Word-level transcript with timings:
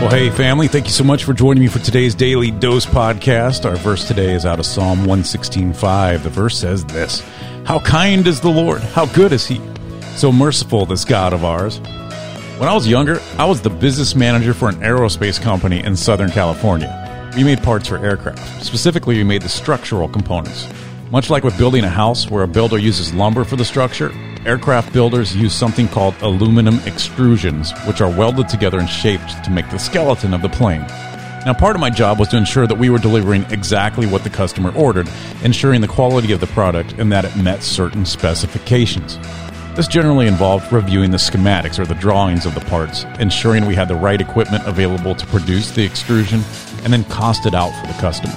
Well, 0.00 0.08
hey, 0.08 0.30
family, 0.30 0.66
thank 0.66 0.86
you 0.86 0.92
so 0.92 1.04
much 1.04 1.24
for 1.24 1.34
joining 1.34 1.62
me 1.62 1.68
for 1.68 1.78
today's 1.78 2.14
Daily 2.14 2.50
Dose 2.50 2.86
podcast. 2.86 3.68
Our 3.68 3.76
verse 3.76 4.08
today 4.08 4.32
is 4.32 4.46
out 4.46 4.58
of 4.58 4.64
Psalm 4.64 5.00
116.5. 5.00 6.22
The 6.22 6.30
verse 6.30 6.58
says 6.58 6.86
this 6.86 7.20
How 7.66 7.80
kind 7.80 8.26
is 8.26 8.40
the 8.40 8.48
Lord! 8.48 8.80
How 8.80 9.04
good 9.04 9.30
is 9.30 9.46
He! 9.46 9.60
So 10.16 10.32
merciful, 10.32 10.86
this 10.86 11.04
God 11.04 11.34
of 11.34 11.44
ours. 11.44 11.80
When 12.58 12.66
I 12.66 12.72
was 12.72 12.88
younger, 12.88 13.20
I 13.36 13.44
was 13.44 13.60
the 13.60 13.68
business 13.68 14.14
manager 14.14 14.54
for 14.54 14.70
an 14.70 14.76
aerospace 14.76 15.38
company 15.38 15.84
in 15.84 15.94
Southern 15.94 16.30
California. 16.30 17.32
We 17.36 17.44
made 17.44 17.62
parts 17.62 17.86
for 17.86 17.98
aircraft. 17.98 18.64
Specifically, 18.64 19.18
we 19.18 19.24
made 19.24 19.42
the 19.42 19.50
structural 19.50 20.08
components. 20.08 20.66
Much 21.10 21.28
like 21.28 21.44
with 21.44 21.58
building 21.58 21.84
a 21.84 21.90
house, 21.90 22.30
where 22.30 22.44
a 22.44 22.48
builder 22.48 22.78
uses 22.78 23.12
lumber 23.12 23.44
for 23.44 23.56
the 23.56 23.66
structure, 23.66 24.10
aircraft 24.46 24.92
builders 24.92 25.36
use 25.36 25.52
something 25.52 25.88
called 25.88 26.14
aluminum 26.22 26.76
extrusions, 26.78 27.72
which 27.86 28.00
are 28.00 28.10
welded 28.10 28.48
together 28.48 28.78
and 28.78 28.88
shaped 28.88 29.44
to 29.44 29.50
make 29.50 29.68
the 29.70 29.78
skeleton 29.78 30.32
of 30.32 30.42
the 30.42 30.48
plane. 30.48 30.84
Now, 31.46 31.54
part 31.54 31.74
of 31.74 31.80
my 31.80 31.90
job 31.90 32.18
was 32.18 32.28
to 32.28 32.36
ensure 32.36 32.66
that 32.66 32.78
we 32.78 32.90
were 32.90 32.98
delivering 32.98 33.44
exactly 33.50 34.06
what 34.06 34.24
the 34.24 34.30
customer 34.30 34.74
ordered, 34.76 35.08
ensuring 35.42 35.80
the 35.80 35.88
quality 35.88 36.32
of 36.32 36.40
the 36.40 36.46
product 36.48 36.92
and 36.98 37.10
that 37.12 37.24
it 37.24 37.36
met 37.36 37.62
certain 37.62 38.04
specifications. 38.04 39.18
This 39.74 39.88
generally 39.88 40.26
involved 40.26 40.70
reviewing 40.72 41.12
the 41.12 41.16
schematics 41.16 41.78
or 41.78 41.86
the 41.86 41.94
drawings 41.94 42.44
of 42.44 42.54
the 42.54 42.60
parts, 42.60 43.04
ensuring 43.18 43.66
we 43.66 43.74
had 43.74 43.88
the 43.88 43.94
right 43.94 44.20
equipment 44.20 44.66
available 44.66 45.14
to 45.14 45.26
produce 45.28 45.70
the 45.70 45.84
extrusion, 45.84 46.42
and 46.82 46.92
then 46.92 47.04
cost 47.04 47.46
it 47.46 47.54
out 47.54 47.70
for 47.80 47.86
the 47.86 47.98
customer. 48.00 48.34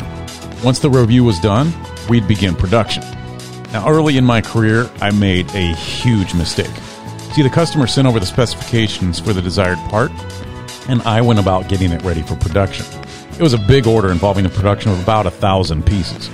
Once 0.64 0.80
the 0.80 0.90
review 0.90 1.24
was 1.26 1.40
done, 1.40 1.74
we'd 2.08 2.28
begin 2.28 2.56
production. 2.56 3.04
Now, 3.74 3.90
early 3.90 4.18
in 4.18 4.24
my 4.24 4.40
career, 4.40 4.88
I 5.02 5.10
made 5.10 5.50
a 5.56 5.74
huge 5.74 6.36
mistake. 6.36 6.76
See, 7.34 7.42
the 7.42 7.50
customer 7.50 7.88
sent 7.88 8.08
over 8.08 8.20
the 8.20 8.26
specifications 8.28 9.20
for 9.20 9.34
the 9.34 9.42
desired 9.42 9.80
part, 9.90 10.12
and 10.88 11.02
I 11.02 11.22
went 11.22 11.40
about 11.40 11.70
getting 11.70 11.92
it 11.92 12.04
ready 12.04 12.22
for 12.22 12.36
production. 12.36 12.86
It 13.32 13.42
was 13.42 13.54
a 13.54 13.58
big 13.58 13.88
order 13.88 14.12
involving 14.12 14.44
the 14.44 14.52
production 14.52 14.92
of 14.92 15.02
about 15.02 15.26
a 15.26 15.32
thousand 15.32 15.88
pieces. 15.88 16.30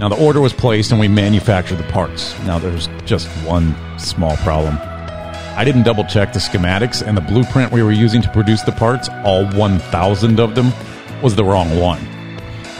Now, 0.00 0.08
the 0.08 0.20
order 0.20 0.40
was 0.40 0.52
placed 0.52 0.90
and 0.90 0.98
we 0.98 1.06
manufactured 1.06 1.76
the 1.76 1.92
parts. 1.92 2.36
Now, 2.40 2.58
there's 2.58 2.88
just 3.04 3.28
one 3.46 3.72
small 3.96 4.36
problem. 4.38 4.76
I 4.80 5.62
didn't 5.64 5.84
double 5.84 6.02
check 6.02 6.32
the 6.32 6.40
schematics, 6.40 7.06
and 7.06 7.16
the 7.16 7.20
blueprint 7.20 7.70
we 7.70 7.84
were 7.84 7.92
using 7.92 8.20
to 8.22 8.32
produce 8.32 8.62
the 8.62 8.72
parts, 8.72 9.08
all 9.24 9.46
1,000 9.46 10.40
of 10.40 10.56
them, 10.56 10.72
was 11.22 11.36
the 11.36 11.44
wrong 11.44 11.78
one. 11.78 12.04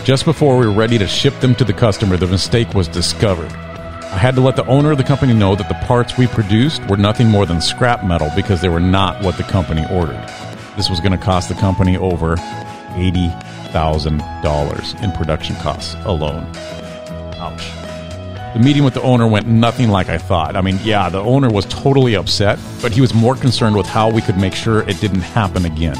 Just 0.03 0.25
before 0.25 0.59
we 0.59 0.67
were 0.67 0.73
ready 0.73 0.99
to 0.99 1.07
ship 1.07 1.39
them 1.39 1.55
to 1.55 1.65
the 1.65 1.73
customer, 1.73 2.17
the 2.17 2.27
mistake 2.27 2.75
was 2.75 2.89
discovered. 2.89 3.55
I 4.13 4.19
had 4.19 4.35
to 4.35 4.41
let 4.41 4.57
the 4.57 4.67
owner 4.67 4.91
of 4.91 4.99
the 4.99 5.05
company 5.05 5.33
know 5.33 5.55
that 5.55 5.69
the 5.69 5.77
parts 5.87 6.19
we 6.19 6.27
produced 6.27 6.85
were 6.89 6.97
nothing 6.97 7.29
more 7.29 7.47
than 7.47 7.61
scrap 7.61 8.05
metal 8.05 8.29
because 8.35 8.61
they 8.61 8.69
were 8.69 8.81
not 8.81 9.23
what 9.23 9.37
the 9.37 9.45
company 9.45 9.87
ordered. 9.89 10.21
This 10.77 10.91
was 10.91 10.99
going 10.99 11.13
to 11.13 11.19
cost 11.19 11.49
the 11.49 11.55
company 11.55 11.97
over 11.97 12.35
$80,000 12.35 15.03
in 15.03 15.13
production 15.13 15.55
costs 15.57 15.95
alone. 16.07 16.45
Ouch. 17.37 17.71
The 18.53 18.59
meeting 18.59 18.83
with 18.83 18.95
the 18.95 19.03
owner 19.03 19.29
went 19.29 19.47
nothing 19.47 19.91
like 19.91 20.09
I 20.09 20.19
thought. 20.19 20.57
I 20.57 20.61
mean, 20.61 20.81
yeah, 20.83 21.09
the 21.09 21.21
owner 21.21 21.49
was 21.49 21.67
totally 21.67 22.17
upset, 22.17 22.59
but 22.83 22.91
he 22.91 23.01
was 23.01 23.15
more 23.15 23.37
concerned 23.37 23.77
with 23.77 23.87
how 23.87 24.11
we 24.11 24.23
could 24.23 24.37
make 24.37 24.57
sure 24.57 24.81
it 24.89 25.01
didn't 25.01 25.21
happen 25.21 25.67
again. 25.67 25.95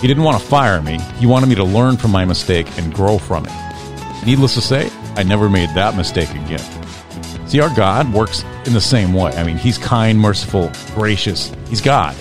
He 0.00 0.08
didn't 0.08 0.22
want 0.22 0.40
to 0.40 0.46
fire 0.46 0.80
me, 0.80 0.98
he 1.18 1.26
wanted 1.26 1.50
me 1.50 1.56
to 1.56 1.64
learn 1.64 1.98
from 1.98 2.10
my 2.10 2.24
mistake 2.24 2.66
and 2.78 2.94
grow 2.94 3.18
from 3.18 3.44
it. 3.44 3.52
Needless 4.24 4.54
to 4.54 4.62
say, 4.62 4.90
I 5.14 5.24
never 5.24 5.50
made 5.50 5.68
that 5.74 5.94
mistake 5.94 6.30
again. 6.30 6.83
See, 7.46 7.60
our 7.60 7.74
God 7.74 8.12
works 8.12 8.42
in 8.64 8.72
the 8.72 8.80
same 8.80 9.12
way. 9.12 9.32
I 9.32 9.44
mean, 9.44 9.56
He's 9.56 9.78
kind, 9.78 10.18
merciful, 10.18 10.70
gracious. 10.94 11.52
He's 11.68 11.80
God. 11.80 12.16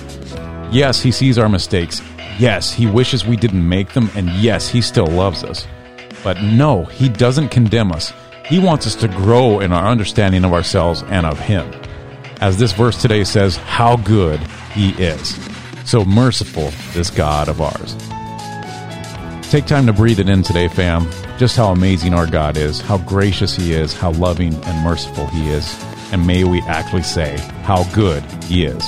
Yes, 0.71 1.01
He 1.01 1.11
sees 1.11 1.37
our 1.37 1.49
mistakes. 1.49 2.01
Yes, 2.39 2.71
He 2.73 2.85
wishes 2.85 3.25
we 3.25 3.37
didn't 3.37 3.67
make 3.67 3.93
them. 3.93 4.09
And 4.15 4.29
yes, 4.29 4.67
He 4.67 4.81
still 4.81 5.07
loves 5.07 5.43
us. 5.43 5.65
But 6.23 6.41
no, 6.41 6.85
He 6.85 7.09
doesn't 7.09 7.49
condemn 7.49 7.91
us. 7.91 8.11
He 8.45 8.59
wants 8.59 8.85
us 8.85 8.95
to 8.95 9.07
grow 9.07 9.61
in 9.61 9.71
our 9.71 9.87
understanding 9.87 10.43
of 10.43 10.53
ourselves 10.53 11.03
and 11.03 11.25
of 11.25 11.39
Him. 11.39 11.71
As 12.41 12.57
this 12.57 12.73
verse 12.73 13.01
today 13.01 13.23
says, 13.23 13.55
how 13.55 13.95
good 13.97 14.39
He 14.73 14.89
is. 14.91 15.37
So 15.85 16.03
merciful, 16.03 16.71
this 16.93 17.09
God 17.09 17.47
of 17.47 17.61
ours. 17.61 17.95
Take 19.53 19.67
time 19.67 19.85
to 19.85 19.93
breathe 19.93 20.19
it 20.19 20.29
in 20.29 20.41
today, 20.41 20.67
fam. 20.67 21.07
Just 21.37 21.55
how 21.55 21.71
amazing 21.71 22.15
our 22.15 22.25
God 22.25 22.57
is, 22.57 22.81
how 22.81 22.97
gracious 22.97 23.55
He 23.55 23.71
is, 23.71 23.93
how 23.93 24.09
loving 24.13 24.51
and 24.51 24.83
merciful 24.83 25.27
He 25.27 25.47
is. 25.49 25.79
And 26.11 26.25
may 26.25 26.43
we 26.43 26.59
actually 26.63 27.03
say 27.03 27.37
how 27.61 27.83
good 27.93 28.23
He 28.45 28.65
is. 28.65 28.83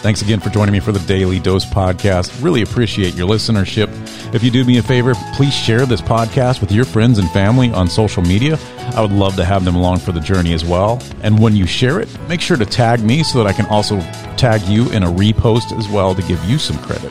Thanks 0.00 0.22
again 0.22 0.38
for 0.38 0.50
joining 0.50 0.72
me 0.72 0.78
for 0.78 0.92
the 0.92 1.04
Daily 1.08 1.40
Dose 1.40 1.64
podcast. 1.64 2.40
Really 2.40 2.62
appreciate 2.62 3.14
your 3.14 3.26
listenership. 3.26 3.88
If 4.32 4.44
you 4.44 4.52
do 4.52 4.64
me 4.64 4.78
a 4.78 4.82
favor, 4.84 5.14
please 5.34 5.54
share 5.54 5.86
this 5.86 6.00
podcast 6.00 6.60
with 6.60 6.70
your 6.70 6.84
friends 6.84 7.18
and 7.18 7.28
family 7.32 7.72
on 7.72 7.88
social 7.88 8.22
media. 8.22 8.60
I 8.94 9.00
would 9.00 9.10
love 9.10 9.34
to 9.34 9.44
have 9.44 9.64
them 9.64 9.74
along 9.74 9.98
for 9.98 10.12
the 10.12 10.20
journey 10.20 10.52
as 10.52 10.64
well. 10.64 11.02
And 11.24 11.36
when 11.36 11.56
you 11.56 11.66
share 11.66 11.98
it, 11.98 12.08
make 12.28 12.40
sure 12.40 12.56
to 12.56 12.64
tag 12.64 13.02
me 13.02 13.24
so 13.24 13.42
that 13.42 13.48
I 13.48 13.54
can 13.54 13.66
also 13.66 13.98
tag 14.36 14.62
you 14.68 14.88
in 14.92 15.02
a 15.02 15.08
repost 15.08 15.76
as 15.76 15.88
well 15.88 16.14
to 16.14 16.22
give 16.22 16.44
you 16.44 16.58
some 16.58 16.78
credit. 16.78 17.10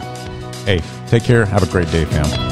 Hey, 0.63 0.81
take 1.07 1.23
care. 1.23 1.45
Have 1.45 1.63
a 1.63 1.72
great 1.72 1.90
day, 1.91 2.06
fam. 2.06 2.46